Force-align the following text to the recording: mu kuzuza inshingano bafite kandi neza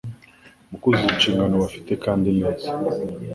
mu 0.69 0.77
kuzuza 0.81 1.11
inshingano 1.15 1.55
bafite 1.63 1.91
kandi 2.03 2.29
neza 2.39 2.67